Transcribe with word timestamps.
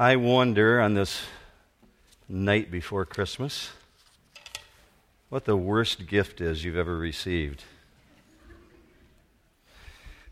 I 0.00 0.16
wonder 0.16 0.80
on 0.80 0.94
this 0.94 1.20
night 2.26 2.70
before 2.70 3.04
Christmas 3.04 3.70
what 5.28 5.44
the 5.44 5.58
worst 5.58 6.06
gift 6.06 6.40
is 6.40 6.64
you've 6.64 6.78
ever 6.78 6.96
received. 6.96 7.62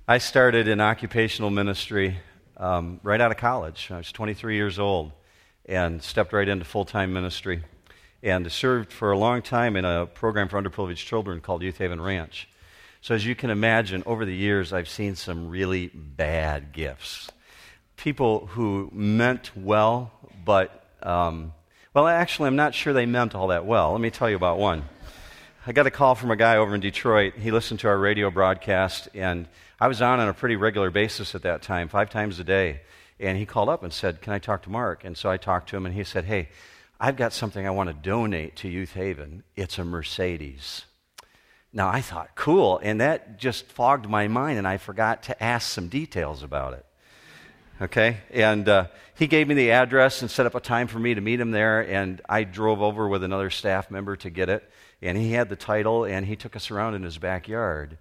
I 0.09 0.17
started 0.17 0.69
in 0.69 0.81
occupational 0.81 1.51
ministry 1.51 2.17
um, 2.57 2.99
right 3.03 3.21
out 3.21 3.31
of 3.31 3.37
college. 3.37 3.91
I 3.91 3.99
was 3.99 4.11
23 4.11 4.57
years 4.57 4.79
old 4.79 5.13
and 5.67 6.03
stepped 6.03 6.33
right 6.33 6.49
into 6.49 6.65
full 6.65 6.87
time 6.87 7.13
ministry 7.13 7.63
and 8.23 8.51
served 8.51 8.91
for 8.91 9.13
a 9.13 9.19
long 9.19 9.43
time 9.43 9.77
in 9.77 9.85
a 9.85 10.07
program 10.07 10.49
for 10.49 10.59
underprivileged 10.59 11.05
children 11.05 11.43
called 11.43 11.61
Youth 11.63 11.77
Haven 11.77 12.01
Ranch. 12.01 12.49
So, 13.03 13.15
as 13.15 13.27
you 13.27 13.35
can 13.35 13.51
imagine, 13.51 14.03
over 14.07 14.25
the 14.25 14.35
years, 14.35 14.73
I've 14.73 14.89
seen 14.89 15.15
some 15.15 15.51
really 15.51 15.89
bad 15.89 16.73
gifts. 16.73 17.31
People 17.99 18.47
who 18.47 18.91
meant 18.93 19.51
well, 19.57 20.13
but, 20.45 20.87
um, 21.03 21.53
well, 21.93 22.07
actually, 22.07 22.47
I'm 22.47 22.57
not 22.57 22.73
sure 22.73 22.93
they 22.93 23.07
meant 23.07 23.35
all 23.35 23.49
that 23.49 23.67
well. 23.67 23.91
Let 23.91 24.01
me 24.01 24.11
tell 24.11 24.31
you 24.31 24.37
about 24.37 24.57
one. 24.59 24.85
I 25.67 25.73
got 25.73 25.89
a 25.89 25.91
call 25.91 26.15
from 26.15 26.31
a 26.31 26.37
guy 26.37 26.57
over 26.57 26.77
in 26.77 26.81
Detroit. 26.81 27.35
He 27.35 27.51
listened 27.51 27.81
to 27.81 27.89
our 27.89 27.99
radio 27.99 28.31
broadcast, 28.31 29.09
and 29.15 29.49
I 29.81 29.89
was 29.89 30.01
on 30.01 30.21
on 30.21 30.29
a 30.29 30.33
pretty 30.33 30.55
regular 30.55 30.93
basis 30.93 31.35
at 31.35 31.43
that 31.43 31.61
time, 31.61 31.89
five 31.89 32.09
times 32.09 32.39
a 32.39 32.45
day. 32.45 32.83
And 33.19 33.37
he 33.37 33.45
called 33.45 33.69
up 33.69 33.83
and 33.83 33.93
said, 33.93 34.23
Can 34.23 34.33
I 34.33 34.39
talk 34.39 34.63
to 34.63 34.71
Mark? 34.71 35.05
And 35.05 35.17
so 35.17 35.29
I 35.29 35.37
talked 35.37 35.69
to 35.71 35.77
him, 35.77 35.85
and 35.85 35.95
he 35.95 36.05
said, 36.05 36.25
Hey, 36.25 36.51
I've 37.01 37.17
got 37.17 37.33
something 37.33 37.67
I 37.67 37.71
want 37.71 37.89
to 37.89 37.95
donate 37.95 38.55
to 38.57 38.69
Youth 38.69 38.93
Haven. 38.93 39.43
It's 39.57 39.77
a 39.77 39.85
Mercedes. 39.85 40.85
Now 41.73 41.89
I 41.89 42.01
thought, 42.01 42.31
cool. 42.37 42.79
And 42.81 43.01
that 43.01 43.39
just 43.39 43.67
fogged 43.67 44.09
my 44.09 44.29
mind, 44.29 44.57
and 44.57 44.69
I 44.69 44.77
forgot 44.77 45.25
to 45.25 45.43
ask 45.43 45.69
some 45.69 45.89
details 45.89 46.45
about 46.45 46.75
it. 46.75 46.87
Okay? 47.81 48.19
And 48.31 48.69
uh, 48.69 48.87
he 49.15 49.27
gave 49.27 49.49
me 49.49 49.55
the 49.55 49.71
address 49.73 50.23
and 50.23 50.31
set 50.31 50.47
up 50.47 50.55
a 50.55 50.61
time 50.61 50.89
for 50.89 50.99
me 50.99 51.15
to 51.15 51.21
meet 51.21 51.41
him 51.41 51.51
there, 51.51 51.81
and 51.81 52.21
I 52.29 52.45
drove 52.45 52.83
over 52.83 53.09
with 53.09 53.23
another 53.23 53.51
staff 53.51 53.91
member 53.91 54.17
to 54.17 54.31
get 54.31 54.49
it. 54.49 54.69
And 55.01 55.17
he 55.17 55.33
had 55.33 55.49
the 55.49 55.57
title, 55.57 56.05
and 56.05 56.27
he 56.27 56.37
took 56.37 56.57
us 56.57 56.71
around 56.71 56.95
in 56.95 57.03
his 57.03 57.19
backyard. 57.19 57.99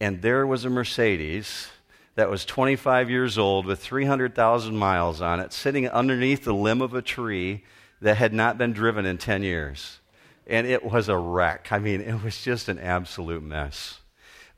And 0.00 0.22
there 0.22 0.46
was 0.46 0.64
a 0.64 0.70
Mercedes 0.70 1.68
that 2.16 2.30
was 2.30 2.44
25 2.44 3.10
years 3.10 3.38
old 3.38 3.66
with 3.66 3.80
300,000 3.80 4.76
miles 4.76 5.20
on 5.20 5.38
it, 5.38 5.52
sitting 5.52 5.88
underneath 5.88 6.44
the 6.44 6.54
limb 6.54 6.82
of 6.82 6.94
a 6.94 7.02
tree 7.02 7.64
that 8.00 8.16
had 8.16 8.32
not 8.32 8.58
been 8.58 8.72
driven 8.72 9.06
in 9.06 9.18
10 9.18 9.42
years. 9.42 10.00
And 10.46 10.66
it 10.66 10.84
was 10.84 11.08
a 11.08 11.16
wreck. 11.16 11.68
I 11.70 11.78
mean, 11.78 12.00
it 12.00 12.22
was 12.22 12.42
just 12.42 12.68
an 12.68 12.78
absolute 12.78 13.42
mess. 13.42 14.00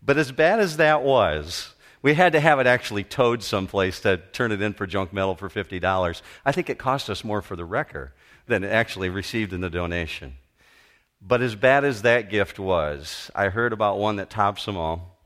But 0.03 0.17
as 0.17 0.33
bad 0.33 0.61
as 0.61 0.79
that 0.79 1.03
was, 1.03 1.75
we 2.03 2.15
had 2.15 2.33
to 2.33 2.41
have 2.41 2.59
it 2.61 2.67
actually 2.67 3.05
towed 3.05 3.43
someplace 3.43 4.01
to 4.01 4.19
turn 4.33 4.53
it 4.53 4.63
in 4.63 4.73
for 4.73 4.87
junk 4.87 5.13
metal 5.13 5.35
for 5.35 5.49
$50. 5.49 6.23
I 6.45 6.53
think 6.53 6.71
it 6.71 6.79
cost 6.79 7.11
us 7.11 7.25
more 7.25 7.43
for 7.43 7.57
the 7.57 7.65
wrecker 7.65 8.13
than 8.47 8.65
it 8.65 8.69
actually 8.69 9.09
received 9.09 9.53
in 9.53 9.61
the 9.61 9.71
donation. 9.71 10.35
But 11.21 11.43
as 11.43 11.55
bad 11.55 11.85
as 11.85 12.03
that 12.03 12.31
gift 12.31 12.59
was, 12.59 13.31
I 13.35 13.49
heard 13.49 13.73
about 13.73 13.99
one 13.99 14.17
that 14.17 14.31
tops 14.31 14.65
them 14.65 14.77
all. 14.77 15.19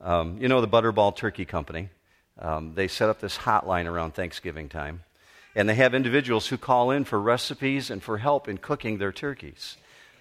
Um, 0.00 0.38
you 0.38 0.48
know 0.48 0.60
the 0.60 0.68
Butterball 0.68 1.16
Turkey 1.16 1.44
Company. 1.44 1.88
Um, 2.38 2.74
they 2.74 2.88
set 2.88 3.08
up 3.08 3.20
this 3.20 3.38
hotline 3.38 3.86
around 3.86 4.14
Thanksgiving 4.14 4.68
time. 4.68 5.02
And 5.54 5.68
they 5.68 5.74
have 5.74 5.94
individuals 5.94 6.46
who 6.46 6.58
call 6.58 6.90
in 6.90 7.04
for 7.04 7.20
recipes 7.20 7.90
and 7.90 8.02
for 8.02 8.18
help 8.18 8.48
in 8.48 8.58
cooking 8.58 8.98
their 8.98 9.12
turkeys. 9.12 9.76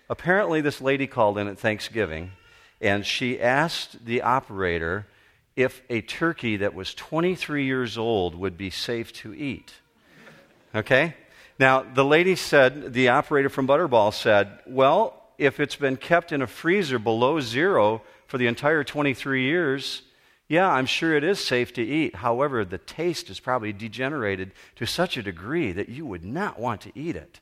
Apparently, 0.09 0.59
this 0.59 0.81
lady 0.81 1.05
called 1.05 1.37
in 1.37 1.47
at 1.47 1.59
Thanksgiving 1.59 2.31
and 2.81 3.05
she 3.05 3.39
asked 3.39 4.05
the 4.05 4.21
operator 4.21 5.05
if 5.59 5.81
a 5.89 5.99
turkey 5.99 6.55
that 6.55 6.73
was 6.73 6.93
23 6.93 7.65
years 7.65 7.97
old 7.97 8.33
would 8.33 8.57
be 8.57 8.69
safe 8.69 9.11
to 9.11 9.33
eat. 9.33 9.73
Okay? 10.73 11.13
Now, 11.59 11.81
the 11.81 12.05
lady 12.05 12.37
said, 12.37 12.93
the 12.93 13.09
operator 13.09 13.49
from 13.49 13.67
Butterball 13.67 14.13
said, 14.13 14.59
well, 14.65 15.21
if 15.37 15.59
it's 15.59 15.75
been 15.75 15.97
kept 15.97 16.31
in 16.31 16.41
a 16.41 16.47
freezer 16.47 16.97
below 16.97 17.41
zero 17.41 18.03
for 18.27 18.37
the 18.37 18.47
entire 18.47 18.85
23 18.85 19.43
years, 19.43 20.03
yeah, 20.47 20.71
I'm 20.71 20.85
sure 20.85 21.13
it 21.17 21.25
is 21.25 21.43
safe 21.43 21.73
to 21.73 21.83
eat. 21.83 22.15
However, 22.15 22.63
the 22.63 22.77
taste 22.77 23.29
is 23.29 23.41
probably 23.41 23.73
degenerated 23.73 24.53
to 24.77 24.85
such 24.85 25.17
a 25.17 25.21
degree 25.21 25.73
that 25.73 25.89
you 25.89 26.05
would 26.05 26.23
not 26.23 26.57
want 26.57 26.79
to 26.81 26.97
eat 26.97 27.17
it. 27.17 27.41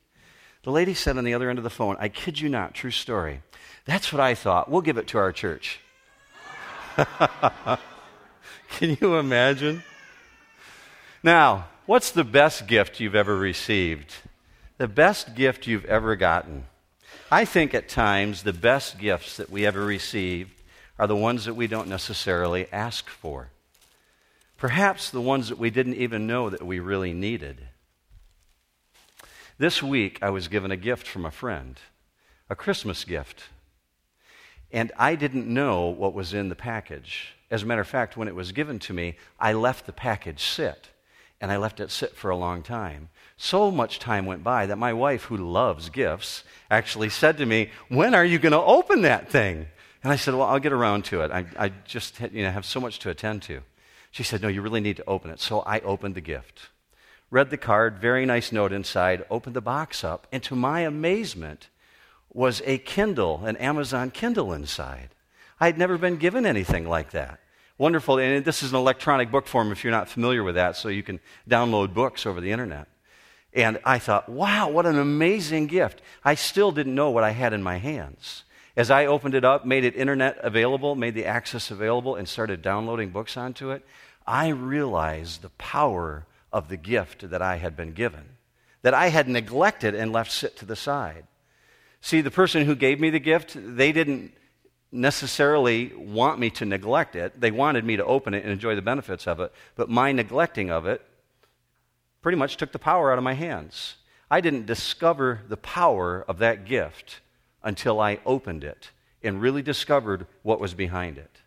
The 0.63 0.71
lady 0.71 0.95
said 0.95 1.19
on 1.19 1.23
the 1.23 1.35
other 1.35 1.51
end 1.51 1.59
of 1.59 1.63
the 1.63 1.69
phone, 1.69 1.95
I 1.99 2.09
kid 2.09 2.39
you 2.39 2.49
not, 2.49 2.73
true 2.73 2.89
story. 2.89 3.41
That's 3.85 4.11
what 4.11 4.21
I 4.21 4.33
thought. 4.33 4.71
We'll 4.71 4.81
give 4.81 4.97
it 4.97 5.05
to 5.09 5.19
our 5.19 5.31
church. 5.31 5.79
Can 8.77 8.97
you 8.99 9.15
imagine? 9.15 9.83
Now, 11.23 11.67
what's 11.85 12.11
the 12.11 12.23
best 12.23 12.67
gift 12.67 12.99
you've 12.99 13.15
ever 13.15 13.37
received? 13.37 14.13
The 14.77 14.87
best 14.87 15.35
gift 15.35 15.67
you've 15.67 15.85
ever 15.85 16.15
gotten. 16.15 16.65
I 17.31 17.45
think 17.45 17.73
at 17.73 17.89
times 17.89 18.43
the 18.43 18.53
best 18.53 18.99
gifts 18.99 19.37
that 19.37 19.49
we 19.49 19.65
ever 19.65 19.83
receive 19.83 20.53
are 20.99 21.07
the 21.07 21.15
ones 21.15 21.45
that 21.45 21.55
we 21.55 21.67
don't 21.67 21.87
necessarily 21.87 22.67
ask 22.71 23.09
for. 23.09 23.49
Perhaps 24.57 25.11
the 25.11 25.21
ones 25.21 25.49
that 25.49 25.57
we 25.57 25.69
didn't 25.69 25.95
even 25.95 26.27
know 26.27 26.49
that 26.49 26.65
we 26.65 26.79
really 26.79 27.13
needed. 27.13 27.67
This 29.57 29.81
week, 29.81 30.19
I 30.21 30.29
was 30.29 30.47
given 30.47 30.71
a 30.71 30.77
gift 30.77 31.07
from 31.07 31.25
a 31.25 31.31
friend, 31.31 31.79
a 32.49 32.55
Christmas 32.55 33.03
gift. 33.03 33.45
And 34.71 34.91
I 34.97 35.15
didn't 35.15 35.47
know 35.47 35.87
what 35.87 36.13
was 36.13 36.33
in 36.33 36.49
the 36.49 36.55
package. 36.55 37.33
As 37.49 37.63
a 37.63 37.65
matter 37.65 37.81
of 37.81 37.87
fact, 37.87 38.17
when 38.17 38.27
it 38.27 38.35
was 38.35 38.51
given 38.51 38.79
to 38.79 38.93
me, 38.93 39.15
I 39.39 39.53
left 39.53 39.85
the 39.85 39.93
package 39.93 40.43
sit. 40.43 40.89
And 41.39 41.51
I 41.51 41.57
left 41.57 41.79
it 41.79 41.91
sit 41.91 42.15
for 42.15 42.29
a 42.29 42.35
long 42.35 42.63
time. 42.63 43.09
So 43.37 43.69
much 43.69 43.99
time 43.99 44.25
went 44.25 44.43
by 44.43 44.65
that 44.65 44.77
my 44.77 44.93
wife, 44.93 45.25
who 45.25 45.37
loves 45.37 45.89
gifts, 45.89 46.43
actually 46.71 47.09
said 47.09 47.37
to 47.37 47.45
me, 47.45 47.69
When 47.89 48.15
are 48.15 48.25
you 48.25 48.39
going 48.39 48.53
to 48.53 48.61
open 48.61 49.03
that 49.03 49.29
thing? 49.29 49.67
And 50.03 50.11
I 50.11 50.15
said, 50.15 50.33
Well, 50.33 50.47
I'll 50.47 50.59
get 50.59 50.73
around 50.73 51.05
to 51.05 51.21
it. 51.21 51.31
I, 51.31 51.45
I 51.57 51.69
just 51.85 52.19
you 52.19 52.43
know, 52.43 52.51
have 52.51 52.65
so 52.65 52.79
much 52.79 52.99
to 52.99 53.11
attend 53.11 53.43
to. 53.43 53.61
She 54.09 54.23
said, 54.23 54.41
No, 54.41 54.47
you 54.47 54.63
really 54.63 54.81
need 54.81 54.97
to 54.97 55.05
open 55.05 55.29
it. 55.29 55.39
So 55.39 55.59
I 55.59 55.79
opened 55.81 56.15
the 56.15 56.21
gift, 56.21 56.69
read 57.29 57.51
the 57.51 57.57
card, 57.57 57.99
very 57.99 58.25
nice 58.25 58.51
note 58.51 58.73
inside, 58.73 59.23
opened 59.29 59.55
the 59.55 59.61
box 59.61 60.03
up, 60.03 60.25
and 60.31 60.41
to 60.43 60.55
my 60.55 60.81
amazement, 60.81 61.67
was 62.37 62.61
a 62.65 62.77
Kindle, 62.77 63.43
an 63.45 63.57
Amazon 63.57 64.11
Kindle 64.11 64.53
inside. 64.53 65.09
I 65.59 65.65
had 65.65 65.79
never 65.79 65.97
been 65.97 66.17
given 66.17 66.45
anything 66.45 66.87
like 66.87 67.09
that. 67.09 67.39
Wonderful. 67.79 68.19
And 68.19 68.45
this 68.45 68.61
is 68.61 68.69
an 68.69 68.77
electronic 68.77 69.31
book 69.31 69.47
form 69.47 69.71
if 69.71 69.83
you're 69.83 69.89
not 69.89 70.07
familiar 70.07 70.43
with 70.43 70.53
that, 70.53 70.75
so 70.75 70.87
you 70.87 71.01
can 71.01 71.19
download 71.49 71.95
books 71.95 72.27
over 72.27 72.39
the 72.39 72.51
internet. 72.51 72.87
And 73.53 73.79
I 73.83 73.97
thought, 73.97 74.29
wow, 74.29 74.69
what 74.69 74.85
an 74.85 74.99
amazing 74.99 75.65
gift. 75.65 75.99
I 76.23 76.35
still 76.35 76.71
didn't 76.71 76.93
know 76.93 77.09
what 77.09 77.23
I 77.23 77.31
had 77.31 77.53
in 77.53 77.63
my 77.63 77.77
hands. 77.77 78.43
As 78.75 78.91
I 78.91 79.07
opened 79.07 79.33
it 79.33 79.43
up, 79.43 79.65
made 79.65 79.83
it 79.83 79.95
internet 79.95 80.37
available, 80.43 80.93
made 80.93 81.15
the 81.15 81.25
access 81.25 81.71
available, 81.71 82.13
and 82.15 82.29
started 82.29 82.61
downloading 82.61 83.09
books 83.09 83.35
onto 83.35 83.71
it, 83.71 83.83
I 84.27 84.49
realized 84.49 85.41
the 85.41 85.49
power 85.49 86.27
of 86.53 86.69
the 86.69 86.77
gift 86.77 87.31
that 87.31 87.41
I 87.41 87.55
had 87.55 87.75
been 87.75 87.93
given, 87.93 88.37
that 88.83 88.93
I 88.93 89.07
had 89.07 89.27
neglected 89.27 89.95
and 89.95 90.13
left 90.13 90.31
sit 90.31 90.55
to 90.57 90.65
the 90.65 90.75
side. 90.75 91.25
See, 92.07 92.21
the 92.21 92.31
person 92.31 92.63
who 92.63 92.73
gave 92.73 93.01
me 93.01 93.09
the 93.09 93.19
gift, 93.19 93.57
they 93.57 93.91
didn't 93.91 94.31
necessarily 94.93 95.91
want 95.93 96.39
me 96.39 96.49
to 96.51 96.63
neglect 96.63 97.17
it. 97.17 97.41
They 97.41 97.51
wanted 97.51 97.83
me 97.83 97.97
to 97.97 98.05
open 98.05 98.33
it 98.33 98.43
and 98.43 98.53
enjoy 98.53 98.75
the 98.75 98.81
benefits 98.81 99.27
of 99.27 99.41
it, 99.41 99.51
but 99.75 99.89
my 99.89 100.13
neglecting 100.13 100.71
of 100.71 100.85
it 100.85 101.01
pretty 102.21 102.37
much 102.37 102.55
took 102.55 102.71
the 102.71 102.79
power 102.79 103.11
out 103.11 103.17
of 103.17 103.25
my 103.25 103.33
hands. 103.33 103.95
I 104.31 104.39
didn't 104.39 104.67
discover 104.67 105.41
the 105.49 105.57
power 105.57 106.23
of 106.29 106.37
that 106.37 106.63
gift 106.63 107.19
until 107.61 107.99
I 107.99 108.21
opened 108.25 108.63
it 108.63 108.91
and 109.21 109.41
really 109.41 109.61
discovered 109.61 110.27
what 110.43 110.61
was 110.61 110.73
behind 110.73 111.17
it. 111.17 111.41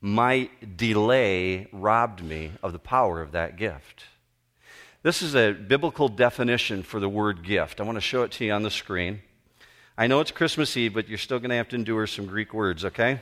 My 0.00 0.50
delay 0.74 1.68
robbed 1.70 2.24
me 2.24 2.50
of 2.60 2.72
the 2.72 2.80
power 2.80 3.22
of 3.22 3.30
that 3.30 3.56
gift. 3.56 4.02
This 5.04 5.22
is 5.22 5.36
a 5.36 5.52
biblical 5.52 6.08
definition 6.08 6.82
for 6.82 6.98
the 6.98 7.08
word 7.08 7.44
gift. 7.44 7.80
I 7.80 7.84
want 7.84 7.98
to 7.98 8.00
show 8.00 8.24
it 8.24 8.32
to 8.32 8.44
you 8.44 8.50
on 8.50 8.64
the 8.64 8.70
screen. 8.72 9.20
I 9.98 10.08
know 10.08 10.20
it's 10.20 10.30
Christmas 10.30 10.76
Eve, 10.76 10.92
but 10.92 11.08
you're 11.08 11.16
still 11.16 11.38
going 11.38 11.48
to 11.48 11.56
have 11.56 11.68
to 11.68 11.76
endure 11.76 12.06
some 12.06 12.26
Greek 12.26 12.52
words, 12.52 12.84
okay? 12.84 13.18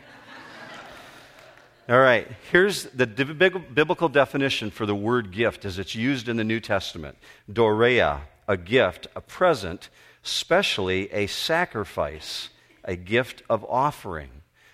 All 1.88 2.00
right, 2.00 2.26
here's 2.50 2.85
the 2.85 3.06
biblical 3.06 4.09
definition 4.09 4.73
for 4.73 4.85
the 4.85 4.94
word 4.94 5.31
gift 5.31 5.65
as 5.65 5.79
it's 5.79 5.94
used 5.94 6.29
in 6.29 6.37
the 6.37 6.43
New 6.43 6.59
Testament 6.59 7.17
Dorea, 7.49 8.23
a 8.49 8.56
gift, 8.56 9.06
a 9.15 9.21
present, 9.21 9.88
specially 10.25 11.12
a 11.12 11.29
sacrifice, 11.29 12.49
a 12.85 12.97
gift 12.97 13.44
of 13.49 13.65
offering. 13.69 14.31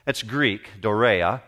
That's 0.07 0.23
Greek, 0.23 0.81
dorea, 0.81 1.43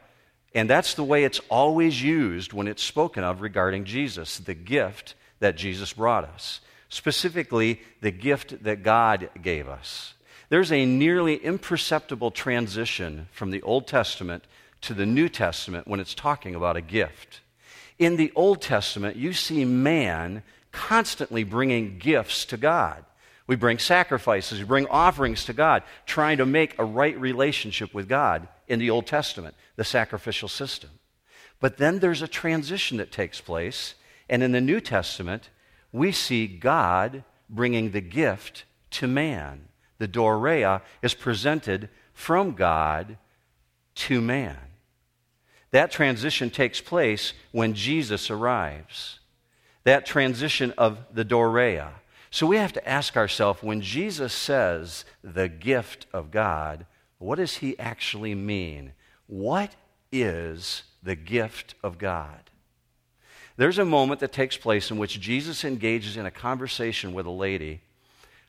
and 0.54 0.68
that's 0.68 0.92
the 0.92 1.04
way 1.04 1.24
it's 1.24 1.40
always 1.48 2.02
used 2.02 2.52
when 2.52 2.68
it's 2.68 2.82
spoken 2.82 3.24
of 3.24 3.40
regarding 3.40 3.84
Jesus, 3.84 4.36
the 4.36 4.52
gift 4.52 5.14
that 5.40 5.56
Jesus 5.56 5.94
brought 5.94 6.24
us, 6.24 6.60
specifically 6.90 7.80
the 8.02 8.10
gift 8.10 8.64
that 8.64 8.82
God 8.82 9.30
gave 9.40 9.66
us. 9.66 10.12
There's 10.52 10.70
a 10.70 10.84
nearly 10.84 11.36
imperceptible 11.36 12.30
transition 12.30 13.26
from 13.32 13.52
the 13.52 13.62
Old 13.62 13.86
Testament 13.86 14.44
to 14.82 14.92
the 14.92 15.06
New 15.06 15.30
Testament 15.30 15.88
when 15.88 15.98
it's 15.98 16.12
talking 16.12 16.54
about 16.54 16.76
a 16.76 16.82
gift. 16.82 17.40
In 17.98 18.16
the 18.16 18.30
Old 18.36 18.60
Testament, 18.60 19.16
you 19.16 19.32
see 19.32 19.64
man 19.64 20.42
constantly 20.70 21.42
bringing 21.42 21.96
gifts 21.98 22.44
to 22.44 22.58
God. 22.58 23.02
We 23.46 23.56
bring 23.56 23.78
sacrifices, 23.78 24.58
we 24.58 24.66
bring 24.66 24.86
offerings 24.88 25.46
to 25.46 25.54
God, 25.54 25.84
trying 26.04 26.36
to 26.36 26.44
make 26.44 26.78
a 26.78 26.84
right 26.84 27.18
relationship 27.18 27.94
with 27.94 28.06
God 28.06 28.46
in 28.68 28.78
the 28.78 28.90
Old 28.90 29.06
Testament, 29.06 29.54
the 29.76 29.84
sacrificial 29.84 30.50
system. 30.50 30.90
But 31.60 31.78
then 31.78 32.00
there's 32.00 32.20
a 32.20 32.28
transition 32.28 32.98
that 32.98 33.10
takes 33.10 33.40
place, 33.40 33.94
and 34.28 34.42
in 34.42 34.52
the 34.52 34.60
New 34.60 34.82
Testament, 34.82 35.48
we 35.92 36.12
see 36.12 36.46
God 36.46 37.24
bringing 37.48 37.92
the 37.92 38.02
gift 38.02 38.64
to 38.90 39.06
man. 39.06 39.68
The 39.98 40.08
Dorea 40.08 40.82
is 41.02 41.14
presented 41.14 41.88
from 42.12 42.52
God 42.52 43.18
to 43.94 44.20
man. 44.20 44.58
That 45.70 45.90
transition 45.90 46.50
takes 46.50 46.80
place 46.80 47.32
when 47.50 47.74
Jesus 47.74 48.30
arrives. 48.30 49.20
That 49.84 50.06
transition 50.06 50.72
of 50.76 50.98
the 51.12 51.24
Dorea. 51.24 51.90
So 52.30 52.46
we 52.46 52.56
have 52.56 52.72
to 52.74 52.88
ask 52.88 53.16
ourselves 53.16 53.62
when 53.62 53.80
Jesus 53.80 54.32
says 54.32 55.04
the 55.22 55.48
gift 55.48 56.06
of 56.12 56.30
God, 56.30 56.86
what 57.18 57.36
does 57.36 57.56
he 57.56 57.78
actually 57.78 58.34
mean? 58.34 58.92
What 59.26 59.74
is 60.10 60.82
the 61.02 61.14
gift 61.14 61.74
of 61.82 61.98
God? 61.98 62.50
There's 63.56 63.78
a 63.78 63.84
moment 63.84 64.20
that 64.20 64.32
takes 64.32 64.56
place 64.56 64.90
in 64.90 64.98
which 64.98 65.20
Jesus 65.20 65.64
engages 65.64 66.16
in 66.16 66.26
a 66.26 66.30
conversation 66.30 67.12
with 67.12 67.26
a 67.26 67.30
lady. 67.30 67.80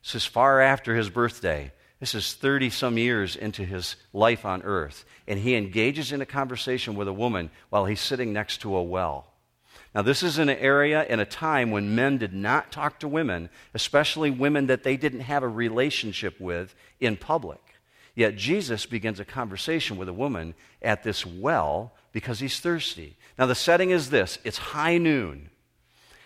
This 0.04 0.16
is 0.16 0.26
far 0.26 0.60
after 0.62 0.96
his 0.96 1.10
birthday. 1.10 1.72
This 2.00 2.14
is 2.14 2.34
30 2.34 2.70
some 2.70 2.98
years 2.98 3.36
into 3.36 3.64
his 3.64 3.96
life 4.12 4.46
on 4.46 4.62
earth. 4.64 5.06
And 5.28 5.40
he 5.40 5.56
engages 5.56 6.12
in 6.12 6.22
a 6.22 6.26
conversation 6.26 6.96
with 6.96 7.08
a 7.08 7.14
woman 7.14 7.50
while 7.70 7.86
he's 7.86 8.02
sitting 8.02 8.34
next 8.34 8.58
to 8.62 8.76
a 8.76 8.84
well. 8.84 9.28
Now, 9.96 10.02
this 10.02 10.24
is 10.24 10.40
an 10.40 10.50
area 10.50 11.06
in 11.06 11.20
a 11.20 11.26
time 11.26 11.72
when 11.72 11.96
men 11.96 12.18
did 12.18 12.34
not 12.34 12.72
talk 12.72 13.00
to 13.00 13.08
women, 13.08 13.50
especially 13.74 14.32
women 14.32 14.68
that 14.68 14.84
they 14.84 14.98
didn't 14.98 15.22
have 15.22 15.44
a 15.44 15.48
relationship 15.48 16.40
with 16.42 16.76
in 17.00 17.16
public. 17.16 17.62
Yet 18.16 18.36
Jesus 18.36 18.86
begins 18.86 19.20
a 19.20 19.26
conversation 19.26 19.98
with 19.98 20.10
a 20.10 20.14
woman 20.14 20.56
at 20.82 21.04
this 21.04 21.26
well 21.26 21.94
because 22.12 22.40
he's 22.40 22.60
thirsty. 22.60 23.16
Now, 23.38 23.46
the 23.46 23.56
setting 23.56 23.92
is 23.92 24.10
this 24.10 24.40
it's 24.44 24.58
high 24.58 24.98
noon. 24.98 25.50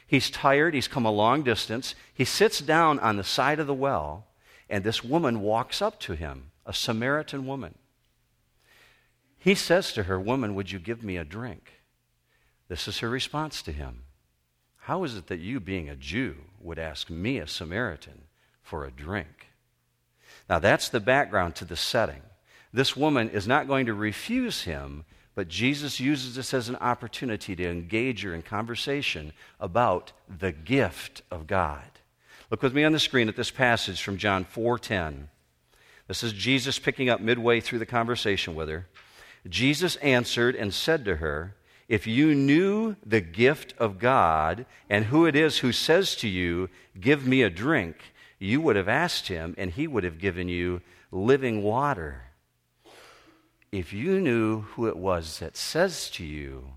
He's 0.07 0.29
tired, 0.29 0.73
he's 0.73 0.87
come 0.87 1.05
a 1.05 1.11
long 1.11 1.43
distance. 1.43 1.93
He 2.13 2.25
sits 2.25 2.59
down 2.59 2.97
on 2.99 3.17
the 3.17 3.23
side 3.23 3.59
of 3.59 3.67
the 3.67 3.73
well 3.73 4.27
and 4.69 4.83
this 4.83 5.03
woman 5.03 5.41
walks 5.41 5.81
up 5.81 5.99
to 6.01 6.13
him, 6.13 6.51
a 6.65 6.73
Samaritan 6.73 7.45
woman. 7.45 7.75
He 9.37 9.55
says 9.55 9.93
to 9.93 10.03
her, 10.03 10.19
Woman, 10.19 10.55
would 10.55 10.71
you 10.71 10.79
give 10.79 11.03
me 11.03 11.17
a 11.17 11.23
drink? 11.23 11.81
This 12.67 12.87
is 12.87 12.99
her 12.99 13.09
response 13.09 13.61
to 13.61 13.71
him. 13.71 14.03
How 14.75 15.03
is 15.03 15.15
it 15.15 15.27
that 15.27 15.39
you, 15.39 15.59
being 15.59 15.89
a 15.89 15.95
Jew, 15.95 16.35
would 16.59 16.79
ask 16.79 17.09
me, 17.09 17.37
a 17.37 17.47
Samaritan, 17.47 18.23
for 18.61 18.85
a 18.85 18.91
drink? 18.91 19.47
Now, 20.49 20.59
that's 20.59 20.89
the 20.89 20.99
background 20.99 21.55
to 21.55 21.65
the 21.65 21.75
setting. 21.75 22.21
This 22.73 22.95
woman 22.95 23.29
is 23.29 23.47
not 23.47 23.67
going 23.67 23.85
to 23.85 23.93
refuse 23.93 24.63
him, 24.63 25.05
but 25.37 25.49
Jesus 25.49 25.99
uses 25.99 26.33
this 26.33 26.51
as 26.51 26.67
an 26.67 26.77
opportunity 26.77 27.55
to 27.55 27.69
engage 27.69 28.23
her 28.23 28.33
in 28.33 28.41
conversation 28.41 29.33
about 29.59 30.11
the 30.27 30.51
gift 30.51 31.21
of 31.29 31.45
God. 31.45 31.83
Look 32.49 32.63
with 32.63 32.73
me 32.73 32.83
on 32.83 32.91
the 32.91 32.99
screen 32.99 33.29
at 33.29 33.35
this 33.35 33.51
passage 33.51 34.01
from 34.01 34.17
John 34.17 34.45
4:10. 34.45 35.29
This 36.07 36.23
is 36.23 36.33
Jesus 36.33 36.79
picking 36.79 37.07
up 37.07 37.21
midway 37.21 37.59
through 37.59 37.77
the 37.77 37.85
conversation 37.85 38.55
with 38.55 38.67
her. 38.67 38.87
Jesus 39.47 39.95
answered 39.97 40.55
and 40.55 40.73
said 40.73 41.05
to 41.05 41.17
her, 41.17 41.53
If 41.87 42.07
you 42.07 42.33
knew 42.33 42.95
the 43.05 43.21
gift 43.21 43.75
of 43.77 43.99
God 43.99 44.65
and 44.89 45.05
who 45.05 45.27
it 45.27 45.35
is 45.35 45.59
who 45.59 45.71
says 45.71 46.15
to 46.15 46.27
you, 46.27 46.67
Give 46.99 47.27
me 47.27 47.43
a 47.43 47.51
drink, 47.51 47.97
you 48.39 48.59
would 48.61 48.75
have 48.75 48.89
asked 48.89 49.27
him, 49.27 49.53
and 49.55 49.69
he 49.69 49.85
would 49.85 50.03
have 50.03 50.17
given 50.17 50.49
you 50.49 50.81
living 51.11 51.61
water. 51.61 52.23
If 53.71 53.91
you 53.91 54.19
knew 54.19 54.61
who 54.61 54.87
it 54.87 54.97
was 54.97 55.39
that 55.39 55.57
says 55.57 56.09
to 56.11 56.25
you, 56.25 56.69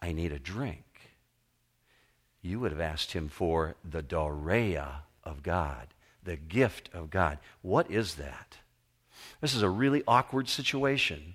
I 0.00 0.12
need 0.12 0.32
a 0.32 0.38
drink, 0.38 0.84
you 2.40 2.60
would 2.60 2.70
have 2.70 2.80
asked 2.80 3.12
him 3.12 3.28
for 3.28 3.74
the 3.84 4.02
Dorea 4.02 5.02
of 5.24 5.42
God, 5.42 5.88
the 6.22 6.36
gift 6.36 6.88
of 6.94 7.10
God. 7.10 7.38
What 7.62 7.90
is 7.90 8.14
that? 8.14 8.58
This 9.40 9.54
is 9.54 9.62
a 9.62 9.68
really 9.68 10.04
awkward 10.06 10.48
situation 10.48 11.34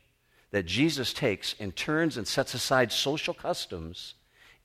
that 0.51 0.65
Jesus 0.65 1.13
takes 1.13 1.55
and 1.59 1.75
turns 1.75 2.15
and 2.15 2.27
sets 2.27 2.53
aside 2.53 2.91
social 2.91 3.33
customs 3.33 4.13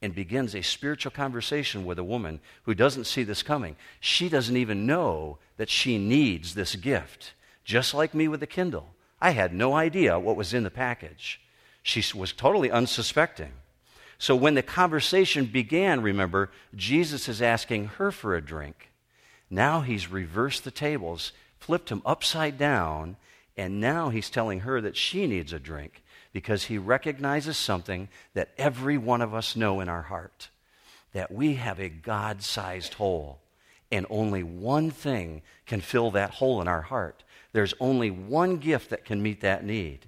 and 0.01 0.15
begins 0.15 0.55
a 0.55 0.63
spiritual 0.63 1.11
conversation 1.11 1.85
with 1.85 1.99
a 1.99 2.05
woman 2.05 2.41
who 2.63 2.75
doesn't 2.75 3.05
see 3.05 3.25
this 3.25 3.43
coming. 3.43 3.75
She 3.99 4.29
doesn't 4.29 4.57
even 4.57 4.87
know 4.87 5.39
that 5.57 5.69
she 5.69 5.99
needs 5.99 6.55
this 6.55 6.77
gift. 6.77 7.33
Just 7.65 7.95
like 7.95 8.15
me 8.15 8.29
with 8.29 8.41
the 8.41 8.47
Kindle. 8.47 8.95
I 9.21 9.31
had 9.31 9.53
no 9.53 9.75
idea 9.75 10.19
what 10.19 10.37
was 10.37 10.55
in 10.55 10.63
the 10.63 10.71
package. 10.71 11.41
She 11.83 12.05
was 12.17 12.33
totally 12.33 12.71
unsuspecting. 12.71 13.53
So 14.19 14.35
when 14.35 14.55
the 14.55 14.63
conversation 14.63 15.47
began, 15.47 16.03
remember, 16.03 16.51
Jesus 16.75 17.29
is 17.29 17.41
asking 17.41 17.87
her 17.87 18.11
for 18.11 18.35
a 18.35 18.43
drink. 18.43 18.91
Now 19.49 19.81
he's 19.81 20.11
reversed 20.11 20.65
the 20.65 20.71
tables, 20.71 21.33
flipped 21.59 21.89
them 21.89 22.03
upside 22.05 22.59
down, 22.59 23.17
and 23.57 23.81
now 23.81 24.09
he's 24.11 24.31
telling 24.31 24.61
her 24.61 24.81
that 24.81 24.97
she 24.97 25.27
needs 25.27 25.53
a 25.53 25.59
drink 25.59 26.03
because 26.33 26.65
he 26.65 26.79
recognizes 26.79 27.57
something 27.57 28.09
that 28.35 28.51
every 28.59 28.99
one 28.99 29.23
of 29.23 29.35
us 29.35 29.57
know 29.57 29.81
in 29.81 29.89
our 29.89 30.03
heart 30.03 30.51
that 31.13 31.33
we 31.33 31.55
have 31.55 31.81
a 31.81 31.89
God 31.89 32.43
sized 32.43 32.95
hole, 32.95 33.41
and 33.91 34.07
only 34.11 34.43
one 34.43 34.91
thing 34.91 35.43
can 35.67 35.81
fill 35.81 36.11
that 36.11 36.33
hole 36.33 36.61
in 36.61 36.69
our 36.69 36.83
heart. 36.83 37.25
There's 37.59 37.75
only 37.81 38.13
one 38.13 38.59
gift 38.59 38.91
that 38.91 39.05
can 39.05 39.21
meet 39.21 39.41
that 39.41 39.65
need. 39.65 40.07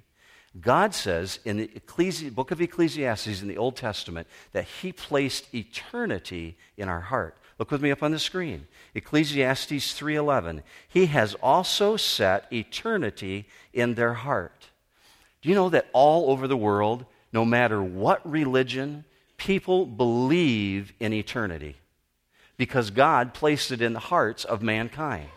God 0.60 0.94
says 0.94 1.40
in 1.44 1.56
the 1.56 1.66
Ecclesi- 1.66 2.32
book 2.32 2.52
of 2.52 2.60
Ecclesiastes 2.60 3.42
in 3.42 3.48
the 3.48 3.58
Old 3.58 3.74
Testament 3.74 4.28
that 4.52 4.66
He 4.66 4.92
placed 4.92 5.52
eternity 5.52 6.56
in 6.76 6.88
our 6.88 7.00
heart. 7.00 7.36
Look 7.58 7.72
with 7.72 7.82
me 7.82 7.90
up 7.90 8.04
on 8.04 8.12
the 8.12 8.20
screen. 8.20 8.68
Ecclesiastes 8.94 9.94
3:11. 9.94 10.62
He 10.88 11.06
has 11.06 11.34
also 11.42 11.96
set 11.96 12.46
eternity 12.52 13.48
in 13.72 13.94
their 13.96 14.14
heart. 14.14 14.68
Do 15.42 15.48
you 15.48 15.56
know 15.56 15.70
that 15.70 15.88
all 15.92 16.30
over 16.30 16.46
the 16.46 16.56
world, 16.56 17.04
no 17.32 17.44
matter 17.44 17.82
what 17.82 18.20
religion, 18.30 19.04
people 19.38 19.86
believe 19.86 20.92
in 21.00 21.12
eternity? 21.12 21.78
Because 22.56 22.92
God 22.92 23.34
placed 23.34 23.72
it 23.72 23.82
in 23.82 23.92
the 23.92 23.98
hearts 23.98 24.44
of 24.44 24.62
mankind. 24.62 25.30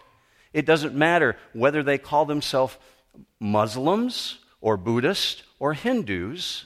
It 0.54 0.66
doesn't 0.66 0.96
matter 0.96 1.36
whether 1.54 1.84
they 1.84 1.98
call 1.98 2.26
themselves 2.26 2.78
Muslims 3.40 4.40
or 4.62 4.78
Buddhists 4.78 5.44
or 5.60 5.74
Hindus, 5.74 6.66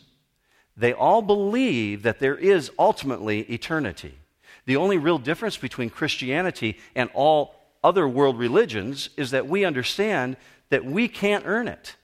they 0.76 0.94
all 0.94 1.22
believe 1.22 2.04
that 2.04 2.20
there 2.20 2.36
is 2.36 2.72
ultimately 2.78 3.42
eternity. 3.42 4.18
The 4.66 4.78
only 4.78 4.98
real 4.98 5.18
difference 5.18 5.58
between 5.58 5.90
Christianity 5.90 6.78
and 6.94 7.10
all 7.14 7.56
other 7.84 8.08
world 8.08 8.38
religions 8.38 9.10
is 9.18 9.32
that 9.32 9.48
we 9.48 9.66
understand 9.66 10.38
that 10.70 10.86
we 10.86 11.08
can't 11.08 11.46
earn 11.48 11.68
it. 11.68 11.96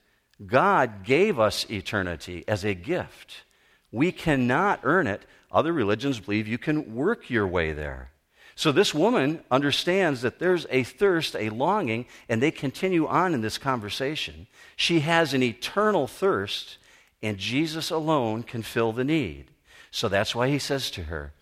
God 0.44 1.04
gave 1.04 1.38
us 1.38 1.66
eternity 1.70 2.44
as 2.48 2.64
a 2.64 2.74
gift. 2.74 3.44
We 3.92 4.10
cannot 4.10 4.80
earn 4.82 5.06
it. 5.06 5.22
Other 5.52 5.72
religions 5.72 6.18
believe 6.18 6.48
you 6.48 6.58
can 6.58 6.94
work 6.94 7.30
your 7.30 7.46
way 7.46 7.72
there. 7.72 8.10
So 8.56 8.70
this 8.70 8.94
woman 8.94 9.42
understands 9.50 10.22
that 10.22 10.38
there's 10.38 10.66
a 10.70 10.84
thirst, 10.84 11.34
a 11.34 11.50
longing, 11.50 12.06
and 12.28 12.40
they 12.40 12.50
continue 12.50 13.06
on 13.06 13.34
in 13.34 13.40
this 13.40 13.58
conversation. 13.58 14.46
She 14.76 15.00
has 15.00 15.34
an 15.34 15.42
eternal 15.42 16.06
thirst, 16.06 16.78
and 17.22 17.36
Jesus 17.36 17.90
alone 17.90 18.44
can 18.44 18.62
fill 18.62 18.92
the 18.92 19.04
need. 19.04 19.46
So 19.90 20.08
that's 20.08 20.34
why 20.34 20.48
he 20.48 20.58
says 20.58 20.90
to 20.92 21.04
her, 21.04 21.32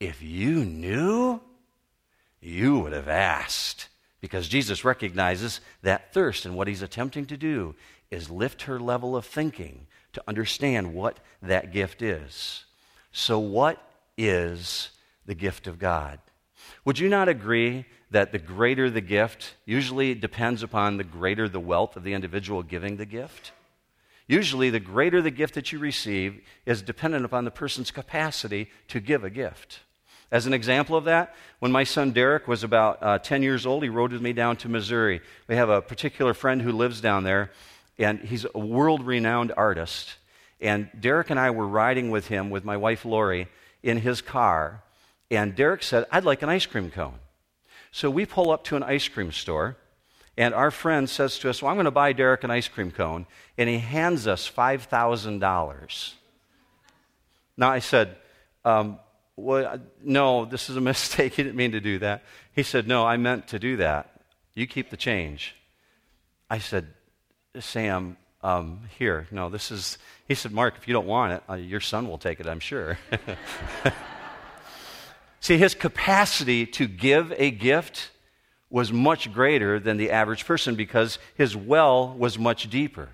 If 0.00 0.22
you 0.22 0.64
knew, 0.64 1.40
you 2.40 2.80
would 2.80 2.92
have 2.92 3.08
asked. 3.08 3.88
Because 4.20 4.48
Jesus 4.48 4.84
recognizes 4.84 5.60
that 5.82 6.12
thirst, 6.12 6.46
and 6.46 6.56
what 6.56 6.68
he's 6.68 6.82
attempting 6.82 7.26
to 7.26 7.36
do 7.36 7.74
is 8.10 8.30
lift 8.30 8.62
her 8.62 8.80
level 8.80 9.14
of 9.14 9.26
thinking 9.26 9.86
to 10.14 10.22
understand 10.26 10.94
what 10.94 11.18
that 11.42 11.72
gift 11.72 12.02
is. 12.02 12.64
So, 13.12 13.38
what 13.38 13.82
is 14.16 14.90
the 15.26 15.34
gift 15.34 15.66
of 15.66 15.78
God? 15.78 16.18
Would 16.84 16.98
you 16.98 17.08
not 17.08 17.28
agree 17.28 17.84
that 18.10 18.32
the 18.32 18.38
greater 18.38 18.88
the 18.88 19.00
gift 19.00 19.54
usually 19.64 20.14
depends 20.14 20.62
upon 20.62 20.96
the 20.96 21.04
greater 21.04 21.48
the 21.48 21.60
wealth 21.60 21.96
of 21.96 22.04
the 22.04 22.14
individual 22.14 22.62
giving 22.62 22.96
the 22.96 23.06
gift? 23.06 23.52
Usually, 24.28 24.70
the 24.70 24.80
greater 24.80 25.22
the 25.22 25.30
gift 25.30 25.54
that 25.54 25.70
you 25.70 25.78
receive 25.78 26.42
is 26.64 26.82
dependent 26.82 27.24
upon 27.24 27.44
the 27.44 27.50
person's 27.50 27.90
capacity 27.90 28.68
to 28.88 28.98
give 28.98 29.22
a 29.22 29.30
gift. 29.30 29.80
As 30.32 30.46
an 30.46 30.52
example 30.52 30.96
of 30.96 31.04
that, 31.04 31.34
when 31.60 31.70
my 31.70 31.84
son 31.84 32.10
Derek 32.10 32.48
was 32.48 32.64
about 32.64 33.00
uh, 33.00 33.18
10 33.18 33.44
years 33.44 33.64
old, 33.64 33.84
he 33.84 33.88
rode 33.88 34.12
with 34.12 34.22
me 34.22 34.32
down 34.32 34.56
to 34.58 34.68
Missouri. 34.68 35.20
We 35.46 35.54
have 35.54 35.68
a 35.68 35.80
particular 35.80 36.34
friend 36.34 36.60
who 36.60 36.72
lives 36.72 37.00
down 37.00 37.22
there, 37.22 37.52
and 37.98 38.18
he's 38.18 38.44
a 38.52 38.58
world 38.58 39.06
renowned 39.06 39.52
artist. 39.56 40.16
And 40.60 40.90
Derek 40.98 41.30
and 41.30 41.38
I 41.38 41.50
were 41.50 41.68
riding 41.68 42.10
with 42.10 42.26
him, 42.26 42.50
with 42.50 42.64
my 42.64 42.76
wife 42.76 43.04
Lori, 43.04 43.46
in 43.84 43.98
his 43.98 44.20
car. 44.20 44.82
And 45.30 45.54
Derek 45.54 45.82
said, 45.82 46.06
I'd 46.10 46.24
like 46.24 46.42
an 46.42 46.48
ice 46.48 46.66
cream 46.66 46.90
cone. 46.90 47.18
So 47.90 48.10
we 48.10 48.26
pull 48.26 48.50
up 48.50 48.64
to 48.64 48.76
an 48.76 48.82
ice 48.82 49.08
cream 49.08 49.32
store, 49.32 49.76
and 50.36 50.54
our 50.54 50.70
friend 50.70 51.08
says 51.08 51.38
to 51.38 51.50
us, 51.50 51.62
Well, 51.62 51.70
I'm 51.70 51.76
going 51.76 51.86
to 51.86 51.90
buy 51.90 52.12
Derek 52.12 52.44
an 52.44 52.50
ice 52.50 52.68
cream 52.68 52.90
cone. 52.90 53.26
And 53.56 53.68
he 53.68 53.78
hands 53.78 54.26
us 54.26 54.50
$5,000. 54.50 56.12
Now 57.56 57.70
I 57.70 57.78
said, 57.78 58.16
um, 58.64 58.98
well, 59.36 59.80
no, 60.02 60.44
this 60.44 60.68
is 60.68 60.76
a 60.76 60.80
mistake. 60.92 61.34
He 61.34 61.42
didn't 61.42 61.56
mean 61.56 61.72
to 61.72 61.80
do 61.80 61.98
that. 62.00 62.22
He 62.54 62.62
said, 62.62 62.88
No, 62.88 63.06
I 63.06 63.16
meant 63.16 63.48
to 63.48 63.58
do 63.58 63.76
that. 63.78 64.20
You 64.54 64.66
keep 64.66 64.90
the 64.90 64.96
change. 64.96 65.54
I 66.48 66.58
said, 66.58 66.86
Sam, 67.58 68.16
um, 68.42 68.80
here, 68.98 69.26
no, 69.30 69.48
this 69.48 69.70
is. 69.70 69.98
He 70.26 70.34
said, 70.34 70.52
Mark, 70.52 70.74
if 70.76 70.88
you 70.88 70.94
don't 70.94 71.06
want 71.06 71.32
it, 71.32 71.42
uh, 71.48 71.54
your 71.54 71.80
son 71.80 72.08
will 72.08 72.18
take 72.18 72.40
it, 72.40 72.46
I'm 72.46 72.60
sure. 72.60 72.98
See, 75.46 75.58
his 75.58 75.76
capacity 75.76 76.66
to 76.66 76.88
give 76.88 77.32
a 77.36 77.52
gift 77.52 78.10
was 78.68 78.92
much 78.92 79.32
greater 79.32 79.78
than 79.78 79.96
the 79.96 80.10
average 80.10 80.44
person 80.44 80.74
because 80.74 81.20
his 81.36 81.54
well 81.54 82.12
was 82.18 82.36
much 82.36 82.68
deeper. 82.68 83.10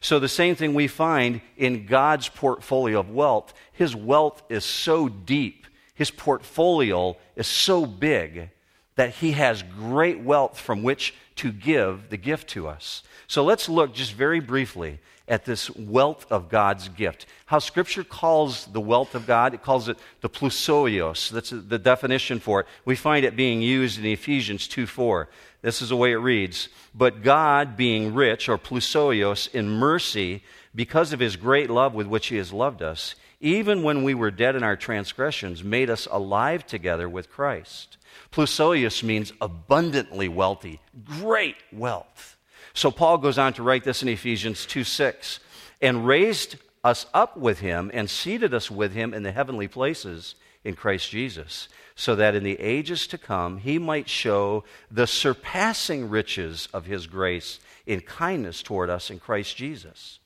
So, 0.00 0.18
the 0.18 0.26
same 0.26 0.56
thing 0.56 0.74
we 0.74 0.88
find 0.88 1.40
in 1.56 1.86
God's 1.86 2.28
portfolio 2.28 2.98
of 2.98 3.10
wealth. 3.10 3.54
His 3.70 3.94
wealth 3.94 4.42
is 4.48 4.64
so 4.64 5.08
deep, 5.08 5.68
his 5.94 6.10
portfolio 6.10 7.16
is 7.36 7.46
so 7.46 7.86
big 7.86 8.50
that 8.96 9.10
he 9.10 9.30
has 9.30 9.62
great 9.62 10.18
wealth 10.18 10.58
from 10.58 10.82
which 10.82 11.14
to 11.36 11.52
give 11.52 12.10
the 12.10 12.16
gift 12.16 12.48
to 12.48 12.66
us. 12.66 13.04
So, 13.28 13.44
let's 13.44 13.68
look 13.68 13.94
just 13.94 14.14
very 14.14 14.40
briefly 14.40 14.98
at 15.30 15.44
this 15.44 15.70
wealth 15.76 16.26
of 16.30 16.48
God's 16.48 16.88
gift. 16.88 17.24
How 17.46 17.60
Scripture 17.60 18.02
calls 18.02 18.66
the 18.66 18.80
wealth 18.80 19.14
of 19.14 19.28
God, 19.28 19.54
it 19.54 19.62
calls 19.62 19.88
it 19.88 19.96
the 20.20 20.28
plusoios. 20.28 21.30
That's 21.30 21.50
the 21.50 21.78
definition 21.78 22.40
for 22.40 22.60
it. 22.60 22.66
We 22.84 22.96
find 22.96 23.24
it 23.24 23.36
being 23.36 23.62
used 23.62 23.98
in 23.98 24.04
Ephesians 24.04 24.66
2 24.66 24.86
4. 24.86 25.28
This 25.62 25.80
is 25.80 25.90
the 25.90 25.96
way 25.96 26.10
it 26.12 26.16
reads 26.16 26.68
But 26.94 27.22
God, 27.22 27.76
being 27.76 28.12
rich, 28.12 28.48
or 28.48 28.58
plusoios, 28.58 29.48
in 29.54 29.70
mercy, 29.70 30.42
because 30.74 31.12
of 31.12 31.20
his 31.20 31.36
great 31.36 31.70
love 31.70 31.94
with 31.94 32.08
which 32.08 32.26
he 32.26 32.36
has 32.36 32.52
loved 32.52 32.82
us, 32.82 33.14
even 33.40 33.84
when 33.84 34.02
we 34.02 34.14
were 34.14 34.30
dead 34.32 34.56
in 34.56 34.64
our 34.64 34.76
transgressions, 34.76 35.62
made 35.62 35.90
us 35.90 36.08
alive 36.10 36.66
together 36.66 37.08
with 37.08 37.30
Christ. 37.30 37.98
Plusoios 38.32 39.02
means 39.04 39.32
abundantly 39.40 40.28
wealthy, 40.28 40.80
great 41.04 41.56
wealth. 41.72 42.36
So 42.74 42.90
Paul 42.90 43.18
goes 43.18 43.38
on 43.38 43.52
to 43.54 43.62
write 43.62 43.84
this 43.84 44.02
in 44.02 44.08
Ephesians 44.08 44.66
2 44.66 44.84
6, 44.84 45.40
and 45.80 46.06
raised 46.06 46.56
us 46.82 47.06
up 47.12 47.36
with 47.36 47.60
him 47.60 47.90
and 47.92 48.08
seated 48.08 48.54
us 48.54 48.70
with 48.70 48.92
him 48.92 49.12
in 49.12 49.22
the 49.22 49.32
heavenly 49.32 49.68
places 49.68 50.34
in 50.64 50.74
Christ 50.74 51.10
Jesus 51.10 51.68
so 51.94 52.16
that 52.16 52.34
in 52.34 52.44
the 52.44 52.58
ages 52.58 53.06
to 53.08 53.18
come 53.18 53.58
he 53.58 53.78
might 53.78 54.08
show 54.08 54.64
the 54.90 55.06
surpassing 55.06 56.08
riches 56.08 56.68
of 56.72 56.86
his 56.86 57.06
grace 57.06 57.60
in 57.86 58.00
kindness 58.00 58.62
toward 58.62 58.88
us 58.88 59.10
in 59.10 59.18
Christ 59.18 59.56
Jesus. 59.56 60.18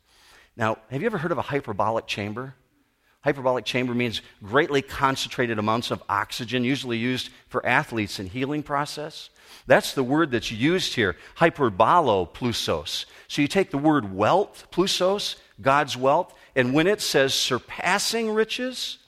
Now, 0.57 0.79
have 0.91 1.01
you 1.03 1.07
ever 1.07 1.19
heard 1.19 1.33
of 1.33 1.39
a 1.39 1.43
hyperbolic 1.43 2.07
chamber? 2.07 2.55
Hyperbolic 3.25 3.65
chamber 3.65 3.95
means 3.95 4.21
greatly 4.43 4.83
concentrated 4.83 5.59
amounts 5.59 5.91
of 5.91 6.03
oxygen, 6.11 6.63
usually 6.63 6.99
used 6.99 7.31
for 7.49 7.65
athletes 7.65 8.21
in 8.21 8.27
healing 8.27 8.63
process. 8.63 9.31
That's 9.67 9.95
the 9.95 10.03
word 10.03 10.31
that's 10.31 10.53
used 10.53 10.95
here, 10.95 11.17
hyperbolo 11.39 12.29
plusos. 12.29 13.07
So 13.29 13.41
you 13.41 13.49
take 13.49 13.71
the 13.71 13.79
word 13.79 14.15
wealth, 14.15 14.67
plusos, 14.71 15.37
God's 15.59 15.97
wealth, 15.97 16.35
and 16.55 16.75
when 16.75 16.87
it 16.87 17.01
says 17.01 17.33
surpassing 17.33 18.31
riches, 18.31 18.99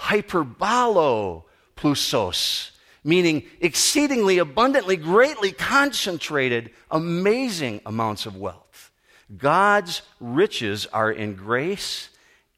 hyperbolo 0.00 1.44
plusos, 1.76 2.72
meaning 3.04 3.44
exceedingly 3.60 4.38
abundantly, 4.38 4.96
greatly 4.96 5.52
concentrated, 5.52 6.72
amazing 6.90 7.82
amounts 7.86 8.26
of 8.26 8.36
wealth. 8.36 8.90
God's 9.38 10.02
riches 10.18 10.86
are 10.86 11.12
in 11.12 11.36
grace 11.36 12.09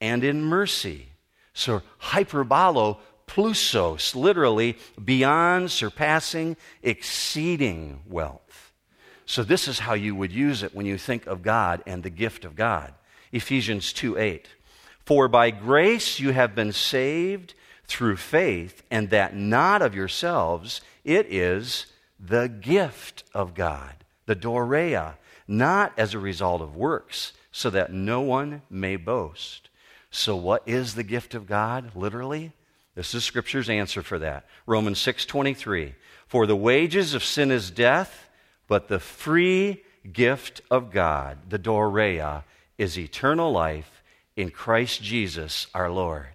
and 0.03 0.25
in 0.25 0.43
mercy. 0.43 1.07
So, 1.55 1.81
hyperbolo 2.03 2.99
plusos, 3.29 4.15
literally 4.15 4.77
beyond, 5.03 5.71
surpassing, 5.71 6.57
exceeding 6.83 8.01
wealth. 8.07 8.73
So, 9.25 9.45
this 9.45 9.69
is 9.69 9.79
how 9.79 9.95
you 9.95 10.15
would 10.17 10.33
use 10.33 10.63
it 10.63 10.75
when 10.75 10.85
you 10.85 10.99
think 10.99 11.27
of 11.27 11.43
God 11.43 11.83
and 11.87 12.03
the 12.03 12.11
gift 12.11 12.45
of 12.45 12.57
God. 12.57 12.93
Ephesians 13.31 13.93
2 13.93 14.19
8. 14.19 14.49
For 15.07 15.29
by 15.29 15.51
grace 15.51 16.19
you 16.19 16.33
have 16.33 16.55
been 16.55 16.73
saved 16.73 17.55
through 17.85 18.17
faith, 18.17 18.83
and 18.91 19.11
that 19.11 19.37
not 19.37 19.83
of 19.83 19.95
yourselves. 19.95 20.81
It 21.05 21.27
is 21.31 21.87
the 22.19 22.49
gift 22.49 23.25
of 23.35 23.55
God, 23.55 23.93
the 24.27 24.37
dorea, 24.37 25.15
not 25.47 25.93
as 25.97 26.15
a 26.15 26.19
result 26.19 26.61
of 26.61 26.77
works, 26.77 27.33
so 27.51 27.71
that 27.71 27.93
no 27.93 28.21
one 28.21 28.63
may 28.71 28.97
boast. 28.97 29.69
So, 30.13 30.37
what 30.37 30.63
is 30.67 30.95
the 30.95 31.03
gift 31.03 31.35
of 31.35 31.47
God, 31.47 31.97
literally? 31.97 32.53
This 32.95 33.15
is 33.15 33.25
Scripture's 33.25 33.71
answer 33.71 34.03
for 34.03 34.19
that. 34.19 34.47
Romans 34.67 34.99
6:23. 34.99 35.95
For 36.27 36.47
the 36.47 36.55
wages 36.55 37.15
of 37.15 37.25
sin 37.25 37.51
is 37.51 37.71
death, 37.71 38.29
but 38.69 38.89
the 38.89 39.01
free 39.01 39.83
gift 40.13 40.61
of 40.71 40.91
God, 40.91 41.39
the 41.49 41.59
dorea, 41.59 42.45
is 42.77 42.99
eternal 42.99 43.53
life 43.53 44.03
in 44.37 44.51
Christ 44.51 45.03
Jesus 45.03 45.67
our 45.75 45.91
Lord. 45.91 46.27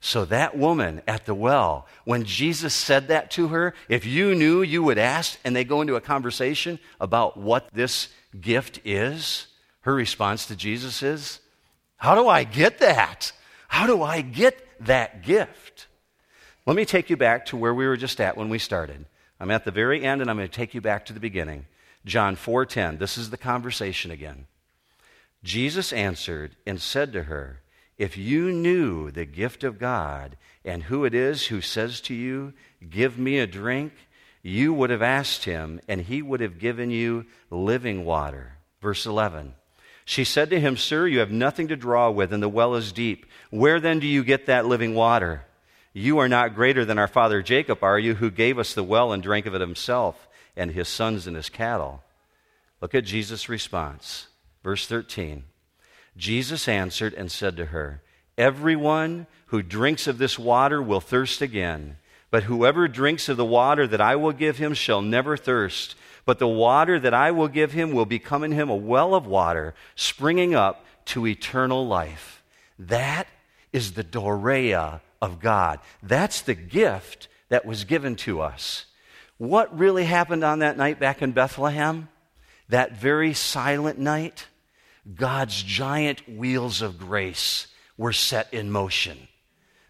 So 0.00 0.24
that 0.24 0.56
woman 0.56 1.02
at 1.06 1.26
the 1.26 1.34
well, 1.34 1.86
when 2.04 2.24
Jesus 2.24 2.74
said 2.74 3.06
that 3.08 3.30
to 3.32 3.48
her, 3.48 3.72
if 3.88 4.04
you 4.04 4.34
knew, 4.34 4.62
you 4.62 4.82
would 4.82 4.98
ask, 4.98 5.38
and 5.44 5.54
they 5.54 5.64
go 5.64 5.80
into 5.80 5.94
a 5.94 6.00
conversation 6.00 6.80
about 7.00 7.36
what 7.36 7.68
this 7.72 8.08
gift 8.40 8.80
is, 8.84 9.46
her 9.82 9.94
response 9.94 10.46
to 10.46 10.56
Jesus 10.56 11.02
is, 11.04 11.40
How 12.00 12.14
do 12.14 12.28
I 12.28 12.44
get 12.44 12.78
that? 12.78 13.32
How 13.68 13.86
do 13.86 14.02
I 14.02 14.22
get 14.22 14.58
that 14.80 15.22
gift? 15.22 15.86
Let 16.64 16.74
me 16.74 16.86
take 16.86 17.10
you 17.10 17.16
back 17.16 17.46
to 17.46 17.58
where 17.58 17.74
we 17.74 17.86
were 17.86 17.98
just 17.98 18.20
at 18.22 18.38
when 18.38 18.48
we 18.48 18.58
started. 18.58 19.04
I'm 19.38 19.50
at 19.50 19.66
the 19.66 19.70
very 19.70 20.02
end, 20.02 20.22
and 20.22 20.30
I'm 20.30 20.38
going 20.38 20.48
to 20.48 20.54
take 20.54 20.72
you 20.72 20.80
back 20.80 21.04
to 21.06 21.12
the 21.12 21.20
beginning. 21.20 21.66
John 22.06 22.36
4:10. 22.36 22.98
This 22.98 23.18
is 23.18 23.28
the 23.28 23.36
conversation 23.36 24.10
again. 24.10 24.46
Jesus 25.44 25.92
answered 25.92 26.56
and 26.66 26.80
said 26.80 27.12
to 27.12 27.24
her, 27.24 27.60
if 27.98 28.16
you 28.16 28.50
knew 28.50 29.10
the 29.10 29.26
gift 29.26 29.62
of 29.62 29.78
God 29.78 30.38
and 30.64 30.84
who 30.84 31.04
it 31.04 31.12
is 31.12 31.48
who 31.48 31.60
says 31.60 32.00
to 32.02 32.14
you, 32.14 32.54
Give 32.88 33.18
me 33.18 33.38
a 33.38 33.46
drink, 33.46 33.92
you 34.42 34.72
would 34.72 34.88
have 34.88 35.02
asked 35.02 35.44
him, 35.44 35.82
and 35.86 36.00
he 36.00 36.22
would 36.22 36.40
have 36.40 36.58
given 36.58 36.90
you 36.90 37.26
living 37.50 38.06
water. 38.06 38.56
Verse 38.80 39.04
11. 39.04 39.54
She 40.10 40.24
said 40.24 40.50
to 40.50 40.58
him, 40.58 40.76
Sir, 40.76 41.06
you 41.06 41.20
have 41.20 41.30
nothing 41.30 41.68
to 41.68 41.76
draw 41.76 42.10
with, 42.10 42.32
and 42.32 42.42
the 42.42 42.48
well 42.48 42.74
is 42.74 42.90
deep. 42.90 43.26
Where 43.50 43.78
then 43.78 44.00
do 44.00 44.08
you 44.08 44.24
get 44.24 44.46
that 44.46 44.66
living 44.66 44.96
water? 44.96 45.44
You 45.92 46.18
are 46.18 46.28
not 46.28 46.56
greater 46.56 46.84
than 46.84 46.98
our 46.98 47.06
father 47.06 47.42
Jacob, 47.42 47.84
are 47.84 47.96
you, 47.96 48.16
who 48.16 48.28
gave 48.28 48.58
us 48.58 48.74
the 48.74 48.82
well 48.82 49.12
and 49.12 49.22
drank 49.22 49.46
of 49.46 49.54
it 49.54 49.60
himself, 49.60 50.26
and 50.56 50.72
his 50.72 50.88
sons 50.88 51.28
and 51.28 51.36
his 51.36 51.48
cattle? 51.48 52.02
Look 52.80 52.92
at 52.92 53.04
Jesus' 53.04 53.48
response. 53.48 54.26
Verse 54.64 54.84
13. 54.84 55.44
Jesus 56.16 56.66
answered 56.66 57.14
and 57.14 57.30
said 57.30 57.56
to 57.56 57.66
her, 57.66 58.02
Everyone 58.36 59.28
who 59.46 59.62
drinks 59.62 60.08
of 60.08 60.18
this 60.18 60.36
water 60.36 60.82
will 60.82 61.00
thirst 61.00 61.40
again. 61.40 61.98
But 62.32 62.42
whoever 62.42 62.88
drinks 62.88 63.28
of 63.28 63.36
the 63.36 63.44
water 63.44 63.86
that 63.86 64.00
I 64.00 64.16
will 64.16 64.32
give 64.32 64.58
him 64.58 64.74
shall 64.74 65.02
never 65.02 65.36
thirst. 65.36 65.94
But 66.30 66.38
the 66.38 66.46
water 66.46 67.00
that 67.00 67.12
I 67.12 67.32
will 67.32 67.48
give 67.48 67.72
him 67.72 67.90
will 67.90 68.06
become 68.06 68.44
in 68.44 68.52
him 68.52 68.70
a 68.70 68.76
well 68.76 69.16
of 69.16 69.26
water, 69.26 69.74
springing 69.96 70.54
up 70.54 70.84
to 71.06 71.26
eternal 71.26 71.88
life. 71.88 72.44
That 72.78 73.26
is 73.72 73.94
the 73.94 74.04
Dorea 74.04 75.00
of 75.20 75.40
God. 75.40 75.80
That's 76.04 76.40
the 76.40 76.54
gift 76.54 77.26
that 77.48 77.66
was 77.66 77.82
given 77.82 78.14
to 78.18 78.42
us. 78.42 78.86
What 79.38 79.76
really 79.76 80.04
happened 80.04 80.44
on 80.44 80.60
that 80.60 80.76
night 80.76 81.00
back 81.00 81.20
in 81.20 81.32
Bethlehem? 81.32 82.08
That 82.68 82.92
very 82.92 83.34
silent 83.34 83.98
night? 83.98 84.46
God's 85.12 85.60
giant 85.60 86.28
wheels 86.28 86.80
of 86.80 86.96
grace 86.96 87.66
were 87.96 88.12
set 88.12 88.54
in 88.54 88.70
motion. 88.70 89.26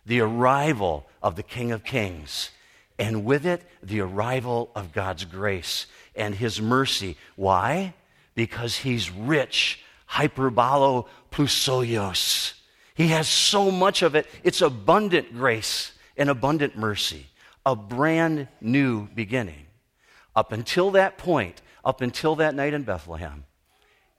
The 0.07 0.23
arrival 0.23 1.07
of 1.23 1.37
the 1.37 1.43
King 1.43 1.71
of 1.71 1.85
Kings, 1.85 2.51
and 3.01 3.25
with 3.25 3.47
it, 3.47 3.63
the 3.83 4.03
arrival 4.03 4.71
of 4.75 4.93
God's 4.93 5.25
grace 5.25 5.87
and 6.15 6.35
His 6.35 6.61
mercy. 6.61 7.17
Why? 7.35 7.95
Because 8.35 8.77
He's 8.77 9.11
rich, 9.11 9.81
hyperbolo 10.11 11.07
plusoios. 11.33 12.53
He 12.95 13.09
has 13.09 13.27
so 13.27 13.71
much 13.71 14.03
of 14.03 14.15
it. 14.15 14.27
It's 14.45 14.61
abundant 14.61 15.33
grace 15.33 15.93
and 16.15 16.29
abundant 16.29 16.77
mercy, 16.77 17.27
a 17.65 17.75
brand 17.75 18.49
new 18.61 19.09
beginning. 19.09 19.67
Up 20.37 20.53
until 20.53 20.91
that 20.91 21.17
point, 21.17 21.63
up 21.83 22.03
until 22.03 22.37
that 22.37 22.55
night 22.55 22.75
in 22.75 22.83
Bethlehem, 22.83 23.45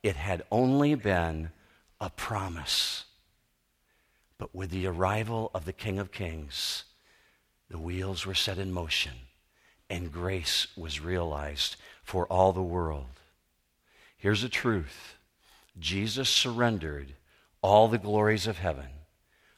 it 0.01 0.15
had 0.15 0.41
only 0.49 0.95
been 0.95 1.51
a 1.99 2.09
promise. 2.09 3.05
But 4.39 4.55
with 4.55 4.71
the 4.71 4.87
arrival 4.87 5.51
of 5.53 5.65
the 5.65 5.73
King 5.73 5.99
of 5.99 6.11
Kings, 6.11 6.85
the 7.71 7.79
wheels 7.79 8.25
were 8.25 8.35
set 8.35 8.57
in 8.57 8.71
motion 8.71 9.13
and 9.89 10.11
grace 10.11 10.67
was 10.77 11.01
realized 11.01 11.75
for 12.03 12.25
all 12.27 12.53
the 12.53 12.61
world. 12.61 13.19
Here's 14.17 14.41
the 14.41 14.49
truth 14.49 15.15
Jesus 15.79 16.29
surrendered 16.29 17.13
all 17.61 17.87
the 17.87 17.97
glories 17.97 18.47
of 18.47 18.57
heaven 18.57 18.87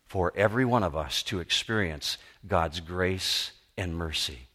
for 0.06 0.34
every 0.36 0.66
one 0.66 0.84
of 0.84 0.96
us 0.96 1.24
to 1.24 1.40
experience 1.40 2.18
God's 2.48 2.80
grace 2.80 3.52
and 3.78 3.96
mercy. 3.96 4.48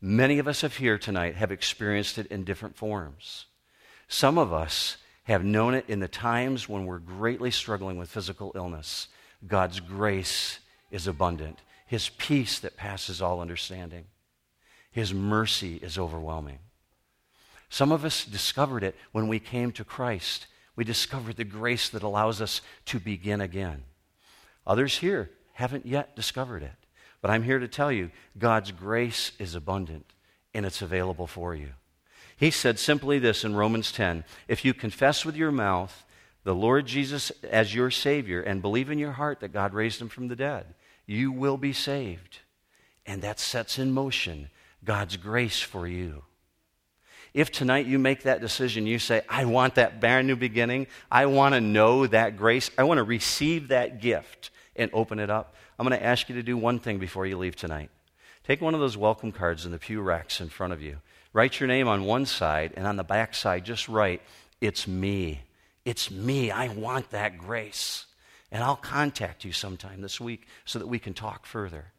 Many 0.00 0.38
of 0.38 0.48
us 0.48 0.62
here 0.62 0.98
tonight 0.98 1.36
have 1.36 1.50
experienced 1.50 2.18
it 2.18 2.26
in 2.26 2.44
different 2.44 2.76
forms. 2.76 3.46
Some 4.08 4.38
of 4.38 4.52
us 4.52 4.96
have 5.24 5.44
known 5.44 5.74
it 5.74 5.84
in 5.88 6.00
the 6.00 6.08
times 6.08 6.68
when 6.68 6.86
we're 6.86 6.98
greatly 6.98 7.50
struggling 7.50 7.98
with 7.98 8.08
physical 8.08 8.52
illness. 8.54 9.08
God's 9.46 9.80
grace 9.80 10.60
is 10.90 11.06
abundant, 11.06 11.58
His 11.88 12.10
peace 12.10 12.58
that 12.60 12.76
passes 12.76 13.20
all 13.20 13.40
understanding, 13.40 14.04
His 14.90 15.12
mercy 15.12 15.76
is 15.76 15.98
overwhelming. 15.98 16.58
Some 17.70 17.92
of 17.92 18.04
us 18.04 18.24
discovered 18.24 18.84
it 18.84 18.94
when 19.12 19.26
we 19.26 19.40
came 19.40 19.72
to 19.72 19.84
Christ. 19.84 20.46
We 20.76 20.84
discovered 20.84 21.36
the 21.36 21.44
grace 21.44 21.88
that 21.88 22.02
allows 22.02 22.40
us 22.40 22.60
to 22.86 23.00
begin 23.00 23.40
again. 23.40 23.84
Others 24.66 24.98
here 24.98 25.30
haven't 25.54 25.86
yet 25.86 26.14
discovered 26.14 26.62
it. 26.62 26.72
But 27.20 27.30
I'm 27.30 27.42
here 27.42 27.58
to 27.58 27.66
tell 27.66 27.90
you 27.90 28.10
God's 28.38 28.70
grace 28.70 29.32
is 29.38 29.54
abundant 29.54 30.12
and 30.54 30.64
it's 30.64 30.82
available 30.82 31.26
for 31.26 31.54
you. 31.54 31.70
He 32.36 32.50
said 32.50 32.78
simply 32.78 33.18
this 33.18 33.44
in 33.44 33.56
Romans 33.56 33.90
10 33.92 34.24
If 34.46 34.64
you 34.64 34.74
confess 34.74 35.24
with 35.24 35.36
your 35.36 35.50
mouth 35.50 36.04
the 36.44 36.54
Lord 36.54 36.86
Jesus 36.86 37.32
as 37.50 37.74
your 37.74 37.90
Savior 37.90 38.42
and 38.42 38.62
believe 38.62 38.90
in 38.90 38.98
your 38.98 39.12
heart 39.12 39.40
that 39.40 39.52
God 39.52 39.74
raised 39.74 40.00
him 40.00 40.08
from 40.08 40.28
the 40.28 40.36
dead, 40.36 40.74
you 41.08 41.32
will 41.32 41.56
be 41.56 41.72
saved. 41.72 42.38
And 43.04 43.22
that 43.22 43.40
sets 43.40 43.78
in 43.78 43.90
motion 43.90 44.50
God's 44.84 45.16
grace 45.16 45.60
for 45.60 45.88
you. 45.88 46.22
If 47.34 47.50
tonight 47.50 47.86
you 47.86 47.98
make 47.98 48.22
that 48.22 48.40
decision, 48.40 48.86
you 48.86 48.98
say, 48.98 49.22
I 49.28 49.46
want 49.46 49.74
that 49.74 50.00
brand 50.00 50.26
new 50.26 50.36
beginning, 50.36 50.86
I 51.10 51.26
want 51.26 51.54
to 51.54 51.60
know 51.60 52.06
that 52.06 52.36
grace, 52.36 52.70
I 52.78 52.84
want 52.84 52.98
to 52.98 53.04
receive 53.04 53.68
that 53.68 54.00
gift 54.00 54.50
and 54.76 54.90
open 54.92 55.18
it 55.18 55.30
up, 55.30 55.54
I'm 55.78 55.86
going 55.86 55.98
to 55.98 56.04
ask 56.04 56.28
you 56.28 56.34
to 56.36 56.42
do 56.42 56.56
one 56.56 56.78
thing 56.78 56.98
before 56.98 57.26
you 57.26 57.36
leave 57.36 57.56
tonight. 57.56 57.90
Take 58.44 58.60
one 58.60 58.74
of 58.74 58.80
those 58.80 58.96
welcome 58.96 59.32
cards 59.32 59.66
in 59.66 59.72
the 59.72 59.78
pew 59.78 60.00
racks 60.00 60.40
in 60.40 60.48
front 60.48 60.72
of 60.72 60.82
you. 60.82 60.98
Write 61.32 61.60
your 61.60 61.66
name 61.66 61.88
on 61.88 62.04
one 62.04 62.26
side, 62.26 62.72
and 62.76 62.86
on 62.86 62.96
the 62.96 63.04
back 63.04 63.34
side, 63.34 63.64
just 63.64 63.88
write, 63.88 64.22
It's 64.60 64.86
me. 64.86 65.42
It's 65.84 66.10
me. 66.10 66.50
I 66.50 66.68
want 66.68 67.10
that 67.10 67.38
grace. 67.38 68.06
And 68.50 68.62
I'll 68.62 68.76
contact 68.76 69.44
you 69.44 69.52
sometime 69.52 70.00
this 70.00 70.20
week 70.20 70.46
so 70.64 70.78
that 70.78 70.86
we 70.86 70.98
can 70.98 71.14
talk 71.14 71.46
further. 71.46 71.92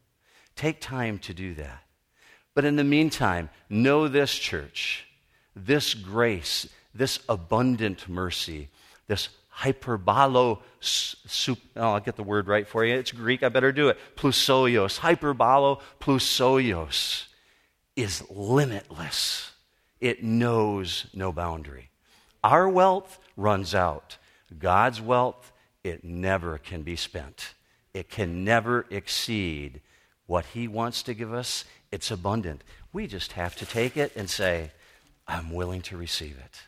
Take 0.56 0.80
time 0.80 1.18
to 1.20 1.34
do 1.34 1.54
that. 1.54 1.84
But 2.54 2.64
in 2.64 2.76
the 2.76 2.84
meantime, 2.84 3.50
know 3.68 4.08
this, 4.08 4.34
church, 4.34 5.06
this 5.54 5.94
grace, 5.94 6.68
this 6.94 7.20
abundant 7.28 8.08
mercy, 8.08 8.68
this 9.06 9.28
hyperbolo, 9.58 10.58
oh, 11.48 11.56
I'll 11.76 12.00
get 12.00 12.16
the 12.16 12.22
word 12.22 12.48
right 12.48 12.66
for 12.66 12.84
you. 12.84 12.94
It's 12.96 13.12
Greek, 13.12 13.42
I 13.42 13.48
better 13.48 13.72
do 13.72 13.88
it. 13.88 13.98
Plusoios, 14.16 14.98
hyperbolo 14.98 15.80
plusoios 16.00 17.26
is 17.94 18.24
limitless. 18.30 19.52
It 20.00 20.24
knows 20.24 21.06
no 21.14 21.32
boundary. 21.32 21.90
Our 22.42 22.68
wealth 22.68 23.18
runs 23.36 23.74
out. 23.74 24.16
God's 24.58 25.00
wealth, 25.00 25.52
it 25.82 26.04
never 26.04 26.58
can 26.58 26.82
be 26.82 26.96
spent. 26.96 27.54
It 27.94 28.08
can 28.08 28.44
never 28.44 28.86
exceed 28.90 29.80
what 30.26 30.46
He 30.46 30.68
wants 30.68 31.02
to 31.04 31.14
give 31.14 31.32
us. 31.32 31.64
It's 31.90 32.10
abundant. 32.10 32.62
We 32.92 33.06
just 33.06 33.32
have 33.32 33.56
to 33.56 33.66
take 33.66 33.96
it 33.96 34.12
and 34.14 34.28
say, 34.28 34.72
I'm 35.26 35.52
willing 35.52 35.82
to 35.82 35.96
receive 35.96 36.38
it. 36.38 36.62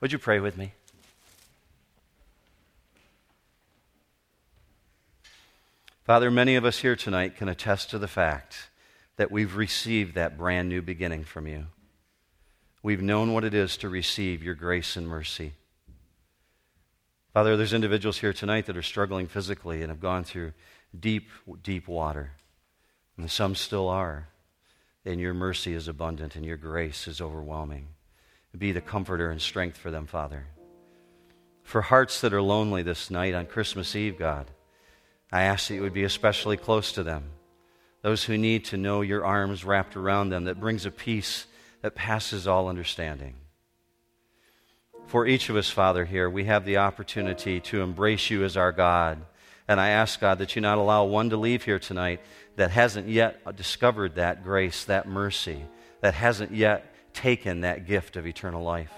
Would 0.00 0.12
you 0.12 0.18
pray 0.18 0.40
with 0.40 0.56
me? 0.56 0.72
Father, 6.04 6.30
many 6.30 6.56
of 6.56 6.64
us 6.64 6.78
here 6.78 6.96
tonight 6.96 7.36
can 7.36 7.50
attest 7.50 7.90
to 7.90 7.98
the 7.98 8.08
fact 8.08 8.70
that 9.16 9.30
we've 9.30 9.56
received 9.56 10.14
that 10.14 10.38
brand 10.38 10.68
new 10.68 10.80
beginning 10.80 11.24
from 11.24 11.46
you. 11.46 11.66
We've 12.82 13.02
known 13.02 13.34
what 13.34 13.44
it 13.44 13.52
is 13.52 13.76
to 13.78 13.88
receive 13.88 14.42
your 14.42 14.54
grace 14.54 14.96
and 14.96 15.06
mercy. 15.06 15.52
Father, 17.32 17.56
there's 17.56 17.74
individuals 17.74 18.18
here 18.18 18.32
tonight 18.32 18.66
that 18.66 18.76
are 18.76 18.82
struggling 18.82 19.26
physically 19.26 19.82
and 19.82 19.90
have 19.90 20.00
gone 20.00 20.24
through 20.24 20.52
deep, 20.98 21.30
deep 21.62 21.86
water. 21.86 22.32
And 23.16 23.30
some 23.30 23.54
still 23.54 23.88
are. 23.88 24.28
And 25.04 25.20
your 25.20 25.34
mercy 25.34 25.74
is 25.74 25.88
abundant 25.88 26.36
and 26.36 26.44
your 26.44 26.56
grace 26.56 27.06
is 27.06 27.20
overwhelming. 27.20 27.88
Be 28.56 28.72
the 28.72 28.80
comforter 28.80 29.30
and 29.30 29.40
strength 29.40 29.76
for 29.76 29.90
them, 29.90 30.06
Father. 30.06 30.46
For 31.62 31.82
hearts 31.82 32.22
that 32.22 32.32
are 32.32 32.42
lonely 32.42 32.82
this 32.82 33.10
night 33.10 33.34
on 33.34 33.46
Christmas 33.46 33.94
Eve, 33.94 34.18
God, 34.18 34.50
I 35.30 35.42
ask 35.42 35.68
that 35.68 35.74
you 35.74 35.82
would 35.82 35.92
be 35.92 36.04
especially 36.04 36.56
close 36.56 36.92
to 36.92 37.02
them. 37.02 37.24
Those 38.00 38.24
who 38.24 38.38
need 38.38 38.64
to 38.66 38.78
know 38.78 39.02
your 39.02 39.24
arms 39.24 39.64
wrapped 39.64 39.96
around 39.96 40.30
them 40.30 40.44
that 40.44 40.60
brings 40.60 40.86
a 40.86 40.90
peace 40.90 41.46
that 41.82 41.94
passes 41.94 42.46
all 42.46 42.68
understanding. 42.68 43.34
For 45.08 45.26
each 45.26 45.48
of 45.48 45.56
us, 45.56 45.68
Father, 45.68 46.04
here, 46.04 46.30
we 46.30 46.44
have 46.44 46.64
the 46.64 46.78
opportunity 46.78 47.60
to 47.60 47.82
embrace 47.82 48.30
you 48.30 48.44
as 48.44 48.56
our 48.56 48.72
God. 48.72 49.18
And 49.66 49.80
I 49.80 49.88
ask, 49.88 50.20
God, 50.20 50.38
that 50.38 50.54
you 50.54 50.62
not 50.62 50.78
allow 50.78 51.04
one 51.04 51.30
to 51.30 51.36
leave 51.36 51.64
here 51.64 51.78
tonight 51.78 52.20
that 52.56 52.70
hasn't 52.70 53.08
yet 53.08 53.56
discovered 53.56 54.14
that 54.14 54.44
grace, 54.44 54.84
that 54.84 55.08
mercy, 55.08 55.64
that 56.00 56.14
hasn't 56.14 56.52
yet 56.52 56.94
taken 57.12 57.62
that 57.62 57.86
gift 57.86 58.16
of 58.16 58.26
eternal 58.26 58.62
life. 58.62 58.92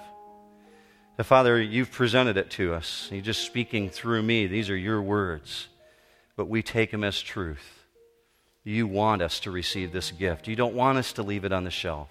So, 1.16 1.24
Father, 1.24 1.60
you've 1.60 1.90
presented 1.90 2.36
it 2.36 2.50
to 2.52 2.74
us. 2.74 3.08
You're 3.10 3.20
just 3.22 3.44
speaking 3.44 3.90
through 3.90 4.22
me. 4.22 4.46
These 4.46 4.70
are 4.70 4.76
your 4.76 5.00
words 5.00 5.68
but 6.40 6.48
we 6.48 6.62
take 6.62 6.90
them 6.90 7.04
as 7.04 7.20
truth. 7.20 7.84
You 8.64 8.86
want 8.86 9.20
us 9.20 9.40
to 9.40 9.50
receive 9.50 9.92
this 9.92 10.10
gift. 10.10 10.48
You 10.48 10.56
don't 10.56 10.72
want 10.72 10.96
us 10.96 11.12
to 11.12 11.22
leave 11.22 11.44
it 11.44 11.52
on 11.52 11.64
the 11.64 11.70
shelf. 11.70 12.08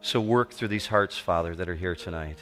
So 0.00 0.20
work 0.20 0.52
through 0.52 0.66
these 0.66 0.88
hearts, 0.88 1.16
Father, 1.16 1.54
that 1.54 1.68
are 1.68 1.76
here 1.76 1.94
tonight. 1.94 2.38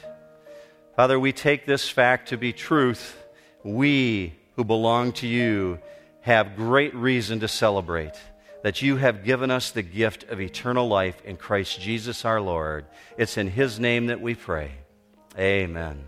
Father, 0.95 1.19
we 1.19 1.31
take 1.31 1.65
this 1.65 1.89
fact 1.89 2.29
to 2.29 2.37
be 2.37 2.53
truth. 2.53 3.17
We 3.63 4.35
who 4.55 4.63
belong 4.63 5.13
to 5.13 5.27
you 5.27 5.79
have 6.21 6.55
great 6.55 6.93
reason 6.93 7.39
to 7.39 7.47
celebrate 7.47 8.13
that 8.61 8.81
you 8.81 8.95
have 8.97 9.25
given 9.25 9.51
us 9.51 9.71
the 9.71 9.81
gift 9.81 10.23
of 10.29 10.39
eternal 10.39 10.87
life 10.87 11.21
in 11.25 11.35
Christ 11.35 11.81
Jesus 11.81 12.23
our 12.23 12.39
Lord. 12.39 12.85
It's 13.17 13.37
in 13.37 13.49
His 13.49 13.79
name 13.79 14.07
that 14.07 14.21
we 14.21 14.35
pray. 14.35 14.71
Amen. 15.37 16.05